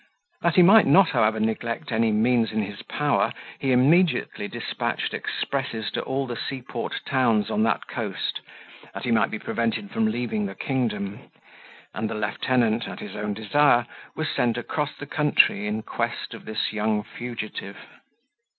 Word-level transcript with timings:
That 0.41 0.55
he 0.55 0.63
might 0.63 0.87
not, 0.87 1.09
however, 1.09 1.39
neglect 1.39 1.91
any 1.91 2.11
means 2.11 2.51
in 2.51 2.63
his 2.63 2.81
power, 2.81 3.31
he 3.59 3.71
immediately 3.71 4.47
despatched 4.47 5.13
expresses 5.13 5.91
to 5.91 6.01
all 6.01 6.25
the 6.25 6.35
sea 6.35 6.63
port 6.63 6.99
towns 7.05 7.51
on 7.51 7.61
that 7.65 7.85
coast, 7.85 8.39
that 8.95 9.03
he 9.03 9.11
might 9.11 9.29
be 9.29 9.37
prevented 9.37 9.91
from 9.91 10.07
leaving 10.07 10.47
the 10.47 10.55
kingdom; 10.55 11.29
and 11.93 12.09
the 12.09 12.15
lieutenant, 12.15 12.87
at 12.87 12.99
his 12.99 13.15
own 13.15 13.35
desire, 13.35 13.85
was 14.15 14.27
sent 14.31 14.57
across 14.57 14.95
the 14.97 15.05
country, 15.05 15.67
in 15.67 15.83
quest 15.83 16.33
of 16.33 16.45
this 16.45 16.73
young 16.73 17.03
fugitive. 17.03 17.77